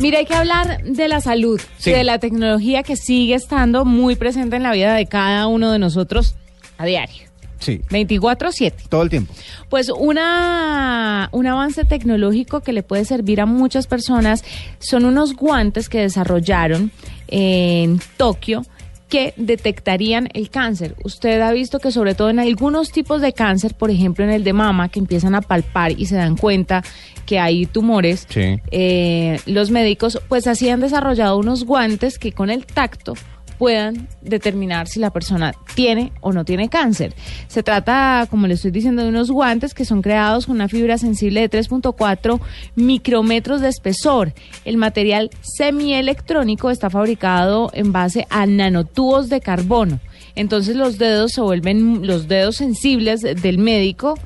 Mira, 0.00 0.18
hay 0.18 0.26
que 0.26 0.34
hablar 0.34 0.82
de 0.82 1.08
la 1.08 1.20
salud, 1.20 1.60
Sí. 1.78 1.92
de 1.92 2.04
la 2.04 2.18
tecnología 2.18 2.82
que 2.82 2.96
sigue 2.96 3.34
estando 3.34 3.84
muy 3.84 4.16
presente 4.16 4.56
en 4.56 4.62
la 4.64 4.72
vida 4.72 4.94
de 4.94 5.06
cada 5.06 5.46
uno 5.46 5.70
de 5.70 5.78
nosotros 5.78 6.34
a 6.78 6.84
diario. 6.84 7.22
Sí, 7.60 7.80
24/7. 7.88 8.74
todo 8.90 9.02
el 9.02 9.08
tiempo. 9.08 9.32
Pues 9.70 9.88
una, 9.88 11.30
un 11.32 11.46
avance 11.46 11.84
tecnológico 11.84 12.60
que 12.60 12.74
le 12.74 12.82
puede 12.82 13.06
servir 13.06 13.40
a 13.40 13.46
muchas 13.46 13.86
personas 13.86 14.44
son 14.80 15.06
unos 15.06 15.34
guantes 15.34 15.88
que 15.88 16.00
desarrollaron 16.00 16.90
en 17.28 18.00
Tokio 18.18 18.62
que 19.08 19.34
detectarían 19.36 20.28
el 20.34 20.50
cáncer. 20.50 20.96
Usted 21.04 21.40
ha 21.40 21.52
visto 21.52 21.78
que 21.78 21.90
sobre 21.92 22.14
todo 22.14 22.30
en 22.30 22.38
algunos 22.38 22.90
tipos 22.90 23.20
de 23.20 23.32
cáncer, 23.32 23.74
por 23.74 23.90
ejemplo 23.90 24.24
en 24.24 24.30
el 24.30 24.44
de 24.44 24.52
mama, 24.52 24.88
que 24.88 24.98
empiezan 24.98 25.34
a 25.34 25.40
palpar 25.42 25.92
y 25.92 26.06
se 26.06 26.16
dan 26.16 26.36
cuenta 26.36 26.82
que 27.26 27.38
hay 27.38 27.66
tumores, 27.66 28.26
Sí. 28.28 28.60
eh, 28.70 29.38
los 29.46 29.70
médicos 29.70 30.20
pues 30.28 30.46
así 30.46 30.68
han 30.68 30.80
desarrollado 30.80 31.38
unos 31.38 31.64
guantes 31.64 32.18
que 32.18 32.32
con 32.32 32.50
el 32.50 32.66
tacto 32.66 33.14
puedan 33.58 34.08
determinar 34.22 34.88
si 34.88 35.00
la 35.00 35.10
persona 35.10 35.54
tiene 35.74 36.12
o 36.20 36.32
no 36.32 36.44
tiene 36.44 36.68
cáncer. 36.68 37.14
Se 37.48 37.62
trata, 37.62 38.26
como 38.30 38.46
le 38.46 38.54
estoy 38.54 38.70
diciendo, 38.70 39.02
de 39.02 39.08
unos 39.08 39.30
guantes 39.30 39.74
que 39.74 39.84
son 39.84 40.02
creados 40.02 40.46
con 40.46 40.56
una 40.56 40.68
fibra 40.68 40.98
sensible 40.98 41.40
de 41.40 41.50
3.4 41.50 42.40
micrómetros 42.76 43.60
de 43.60 43.68
espesor. 43.68 44.32
El 44.64 44.76
material 44.76 45.30
semielectrónico 45.42 46.70
está 46.70 46.90
fabricado 46.90 47.70
en 47.74 47.92
base 47.92 48.26
a 48.30 48.46
nanotubos 48.46 49.28
de 49.28 49.40
carbono. 49.40 50.00
Entonces 50.34 50.76
los 50.76 50.98
dedos 50.98 51.32
se 51.32 51.40
vuelven 51.40 52.06
los 52.06 52.28
dedos 52.28 52.56
sensibles 52.56 53.20
del 53.22 53.58
médico, 53.58 54.18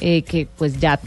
eh, 0.00 0.22
que 0.22 0.46
pues 0.56 0.78
ya 0.78 1.00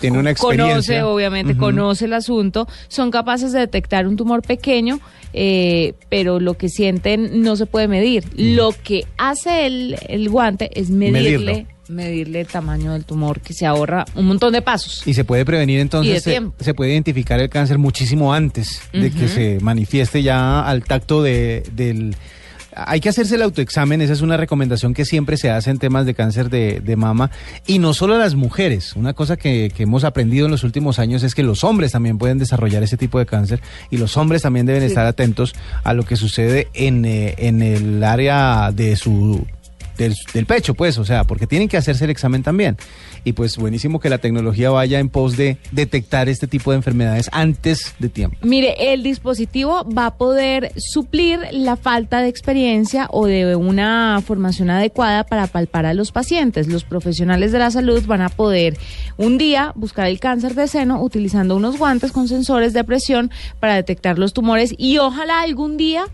Tiene 0.00 0.18
una 0.18 0.30
experiencia. 0.30 0.70
Conoce, 0.70 1.02
obviamente, 1.02 1.56
conoce 1.56 2.06
el 2.06 2.14
asunto. 2.14 2.66
Son 2.88 3.10
capaces 3.10 3.52
de 3.52 3.60
detectar 3.60 4.06
un 4.06 4.16
tumor 4.16 4.42
pequeño, 4.42 4.98
eh, 5.32 5.94
pero 6.08 6.40
lo 6.40 6.54
que 6.54 6.68
sienten 6.68 7.42
no 7.42 7.56
se 7.56 7.66
puede 7.66 7.86
medir. 7.86 8.24
Lo 8.34 8.72
que 8.82 9.06
hace 9.18 9.66
el, 9.66 9.96
el 10.08 10.28
guante 10.30 10.70
es 10.78 10.90
medirle, 10.90 11.52
Medirlo. 11.52 11.68
medirle 11.88 12.40
el 12.40 12.46
tamaño 12.46 12.94
del 12.94 13.04
tumor, 13.04 13.40
que 13.40 13.52
se 13.52 13.66
ahorra 13.66 14.06
un 14.14 14.26
montón 14.26 14.52
de 14.52 14.62
pasos. 14.62 15.06
Y 15.06 15.14
se 15.14 15.24
puede 15.24 15.44
prevenir 15.44 15.80
entonces, 15.80 16.22
se, 16.22 16.74
puede 16.74 16.92
identificar 16.92 17.38
el 17.38 17.50
cáncer 17.50 17.78
muchísimo 17.78 18.32
antes 18.32 18.80
de 18.92 19.10
que 19.10 19.28
se 19.28 19.58
manifieste 19.60 20.22
ya 20.22 20.62
al 20.62 20.84
tacto 20.84 21.22
de, 21.22 21.62
del... 21.72 22.16
Hay 22.74 23.00
que 23.00 23.08
hacerse 23.08 23.34
el 23.34 23.42
autoexamen, 23.42 24.00
esa 24.00 24.12
es 24.12 24.20
una 24.20 24.36
recomendación 24.36 24.94
que 24.94 25.04
siempre 25.04 25.36
se 25.36 25.50
hace 25.50 25.70
en 25.70 25.78
temas 25.78 26.06
de 26.06 26.14
cáncer 26.14 26.50
de, 26.50 26.80
de 26.80 26.96
mama. 26.96 27.30
Y 27.66 27.78
no 27.78 27.94
solo 27.94 28.14
a 28.14 28.18
las 28.18 28.34
mujeres, 28.34 28.94
una 28.96 29.12
cosa 29.12 29.36
que, 29.36 29.72
que 29.76 29.82
hemos 29.84 30.04
aprendido 30.04 30.46
en 30.46 30.52
los 30.52 30.64
últimos 30.64 30.98
años 30.98 31.22
es 31.22 31.34
que 31.34 31.42
los 31.42 31.64
hombres 31.64 31.92
también 31.92 32.18
pueden 32.18 32.38
desarrollar 32.38 32.82
ese 32.82 32.96
tipo 32.96 33.18
de 33.18 33.26
cáncer 33.26 33.60
y 33.90 33.96
los 33.98 34.16
hombres 34.16 34.42
también 34.42 34.66
deben 34.66 34.82
Sí. 34.82 34.86
estar 34.88 35.06
atentos 35.06 35.54
a 35.84 35.92
lo 35.94 36.04
que 36.04 36.16
sucede 36.16 36.68
en, 36.74 37.04
eh, 37.04 37.34
en 37.38 37.62
el 37.62 38.02
área 38.04 38.70
de 38.72 38.96
su 38.96 39.46
del, 40.08 40.46
pecho, 40.46 40.74
pues, 40.74 40.98
o 40.98 41.04
sea, 41.04 41.24
porque 41.24 41.46
tienen 41.46 41.68
que 41.68 41.76
hacerse 41.76 42.04
el 42.04 42.10
examen 42.10 42.42
también. 42.42 42.76
Y 43.24 43.34
pues 43.34 43.56
buenísimo 43.58 44.00
que 44.00 44.08
la 44.08 44.18
tecnología 44.18 44.70
vaya 44.70 44.98
en 44.98 45.10
pos 45.10 45.36
de 45.36 45.58
detectar 45.72 46.28
este 46.28 46.46
tipo 46.46 46.70
de 46.70 46.78
enfermedades 46.78 47.28
antes 47.32 47.94
de 47.98 48.08
tiempo. 48.08 48.38
Mire, 48.42 48.92
el 48.92 49.02
dispositivo 49.02 49.84
va 49.84 50.06
a 50.06 50.14
poder 50.16 50.72
suplir 50.76 51.40
la 51.52 51.76
falta 51.76 52.22
de 52.22 52.28
experiencia 52.28 53.08
o 53.10 53.26
de 53.26 53.54
una 53.56 54.22
formación 54.26 54.70
adecuada 54.70 55.24
para 55.24 55.46
palpar 55.46 55.84
a 55.86 55.94
los 55.94 56.12
pacientes. 56.12 56.68
Los 56.68 56.84
profesionales 56.84 57.52
de 57.52 57.58
la 57.58 57.70
salud 57.70 58.02
van 58.06 58.22
a 58.22 58.30
poder 58.30 58.78
un 59.18 59.36
día 59.36 59.72
buscar 59.74 60.06
el 60.06 60.18
cáncer 60.18 60.54
de 60.54 60.66
seno 60.66 61.02
utilizando 61.02 61.56
unos 61.56 61.78
guantes 61.78 62.12
con 62.12 62.28
sensores 62.28 62.72
de 62.72 62.84
presión 62.84 63.30
para 63.58 63.74
detectar 63.74 64.18
los 64.18 64.32
tumores 64.32 64.74
y 64.78 64.98
ojalá 64.98 65.42
algún 65.42 65.76
día 65.76 66.06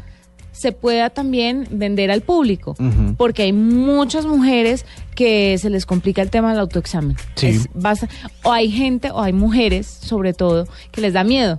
se 0.56 0.72
pueda 0.72 1.10
también 1.10 1.66
vender 1.70 2.10
al 2.10 2.22
público, 2.22 2.74
porque 3.18 3.42
hay 3.42 3.52
muchas 3.52 4.24
mujeres 4.24 4.86
que 5.14 5.56
se 5.58 5.68
les 5.70 5.84
complica 5.84 6.22
el 6.22 6.30
tema 6.30 6.50
del 6.50 6.60
autoexamen. 6.60 7.16
Sí. 7.34 7.48
Es 7.48 7.68
basta- 7.74 8.08
o 8.42 8.52
hay 8.52 8.70
gente, 8.70 9.10
o 9.10 9.20
hay 9.20 9.32
mujeres, 9.32 9.86
sobre 9.86 10.32
todo, 10.32 10.66
que 10.92 11.00
les 11.02 11.12
da 11.12 11.24
miedo. 11.24 11.58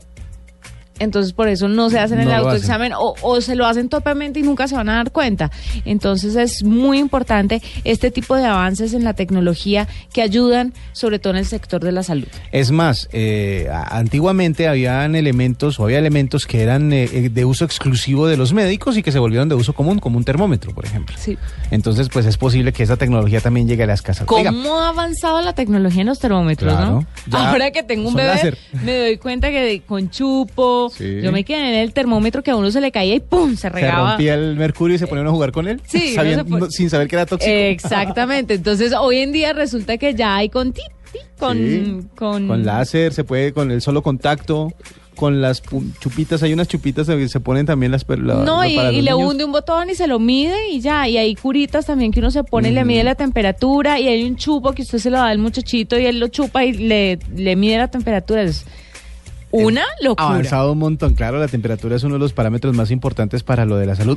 Entonces 1.00 1.34
por 1.34 1.48
eso 1.48 1.68
no 1.68 1.90
se 1.90 2.00
hacen 2.00 2.20
el 2.20 2.28
No 2.28 2.36
autoexamen 2.36 2.94
o, 2.94 3.16
o 3.22 3.42
se 3.42 3.56
lo 3.56 3.66
hacen 3.66 3.90
topemente 3.90 4.40
y 4.40 4.44
nunca 4.44 4.68
se 4.68 4.76
van 4.76 4.90
a 4.90 4.96
dar 4.96 5.12
cuenta. 5.12 5.52
Entonces 5.86 6.36
es 6.36 6.64
muy 6.64 6.98
importante 7.00 7.62
este 7.84 8.12
tipo 8.12 8.36
de 8.36 8.46
avances 8.46 8.94
en 8.94 9.04
la 9.04 9.14
tecnología 9.14 9.88
que 10.14 10.22
ayudan 10.22 10.74
sobre 10.94 11.20
todo 11.20 11.34
en 11.34 11.38
el 11.40 11.46
sector 11.46 11.84
de 11.84 11.92
la 11.92 12.04
salud. 12.04 12.28
Es 12.52 12.72
más, 12.72 13.10
eh, 13.12 13.70
antiguamente 13.72 14.68
habían 14.68 15.16
elementos 15.16 15.80
o 15.80 15.84
había 15.84 16.00
elementos 16.00 16.46
que 16.46 16.62
eran 16.62 16.92
eh, 16.94 17.10
eh, 17.12 17.30
de 17.30 17.46
uso 17.46 17.66
exclusivo 17.66 18.28
de 18.28 18.38
los 18.38 18.54
médicos 18.54 18.98
y 18.98 19.04
que 19.04 19.12
se 19.12 19.20
volvieron 19.20 19.50
de 19.50 19.56
uso 19.56 19.74
común, 19.74 20.00
como 20.00 20.18
un 20.18 20.24
termómetro, 20.24 20.74
por 20.74 20.86
ejemplo. 20.86 21.16
Sí. 21.20 21.38
Entonces, 21.72 22.10
pues 22.12 22.26
es 22.26 22.38
posible 22.38 22.74
que 22.74 22.84
esa 22.84 22.98
tecnología 22.98 23.42
también 23.42 23.68
llegue 23.68 23.84
a 23.84 23.88
las 23.88 24.02
casas. 24.02 24.26
Oiga, 24.30 24.52
¿Cómo 24.52 24.80
ha 24.80 24.90
avanzado 24.90 25.42
la 25.42 25.54
tecnología 25.54 26.02
en 26.02 26.08
los 26.08 26.20
termómetros, 26.20 26.74
Claro, 26.74 27.06
no? 27.28 27.38
Ahora 27.38 27.72
que 27.72 27.84
tengo 27.84 28.10
un 28.10 28.16
bebé, 28.16 28.30
láser. 28.30 28.58
me 28.84 28.98
doy 28.98 29.18
cuenta 29.18 29.50
que 29.50 29.82
con 29.86 30.10
chupo, 30.10 30.87
Sí. 30.90 31.22
yo 31.22 31.32
me 31.32 31.44
quedé 31.44 31.70
en 31.70 31.76
el 31.80 31.94
termómetro 31.94 32.44
que 32.44 32.52
a 32.52 32.56
uno 32.56 32.72
se 32.72 32.82
le 32.82 32.92
caía 32.92 33.16
y 33.16 33.20
¡pum! 33.20 33.52
se 33.52 33.58
se 33.64 33.70
regaba. 33.70 34.10
rompía 34.12 34.34
el 34.36 34.56
mercurio 34.56 34.96
y 34.96 35.00
se 35.00 35.08
ponían 35.08 35.28
a 35.28 35.32
jugar 35.32 35.52
con 35.52 35.68
él, 35.68 35.82
Sí, 35.86 36.10
se 36.16 36.44
no- 36.44 36.70
sin 36.72 36.90
saber 36.90 37.08
que 37.08 37.16
era 37.16 37.26
tóxico. 37.26 37.52
Exactamente. 37.52 38.56
Entonces, 38.56 38.94
hoy 39.00 39.18
en 39.18 39.32
día 39.32 39.54
resulta 39.54 39.98
que 39.98 40.14
ya 40.14 40.36
hay 40.38 40.50
con 40.50 40.74
ti, 40.74 40.82
ti, 41.12 41.20
con, 41.40 41.58
Sí, 41.58 42.00
con, 42.16 42.48
Con 42.48 42.66
láser, 42.66 43.14
se 43.14 43.24
puede 43.24 43.54
con 43.54 43.72
el 43.72 43.82
solo 43.82 44.02
contacto, 44.02 44.72
con 45.16 45.42
las 45.42 45.64
chupitas, 46.00 46.44
hay 46.44 46.54
unas 46.54 46.68
chupitas 46.68 47.08
que 47.08 47.28
se 47.28 47.40
ponen 47.40 47.66
también 47.66 47.92
las 47.92 48.04
per- 48.04 48.20
la- 48.20 48.36
No, 48.36 48.64
y, 48.64 49.02
le 49.02 49.14
hunde 49.16 49.44
un 49.46 49.52
botón 49.52 49.90
y 49.90 49.96
se 49.96 50.06
lo 50.06 50.20
mide 50.20 50.70
y 50.72 50.80
ya. 50.80 51.08
Y 51.08 51.18
hay 51.18 51.34
curitas 51.34 51.88
también 51.88 52.12
que 52.12 52.20
uno 52.20 52.30
se 52.30 52.44
pone 52.44 52.70
y 52.70 52.72
le 52.72 52.86
mide 52.86 53.04
la 53.04 53.16
temperatura. 53.16 54.00
Y 54.00 54.08
hay 54.08 54.24
un 54.26 54.36
chupo 54.36 54.74
que 54.74 54.84
usted 54.84 55.00
se 55.00 55.10
lo 55.10 55.18
da 55.18 55.28
al 55.30 55.40
muchachito 55.40 55.98
y 56.00 56.06
él 56.06 56.20
lo 56.20 56.28
chupa 56.28 56.64
y 56.66 56.74
le, 56.74 57.18
le 57.36 57.56
mide 57.56 57.78
la 57.80 57.88
temperatura. 57.88 58.44
Es 58.44 58.66
una 59.66 59.84
locura. 60.02 60.30
avanzado 60.30 60.72
un 60.72 60.80
montón. 60.80 61.14
Claro, 61.16 61.40
la 61.40 61.48
temperatura 61.48 61.96
es 61.96 62.04
uno 62.04 62.16
de 62.16 62.20
los 62.20 62.34
parámetros 62.34 62.74
más 62.76 62.92
importantes 62.92 63.44
para 63.44 63.66
lo 63.66 63.78
de 63.78 63.86
la 63.86 63.96
salud. 63.96 64.16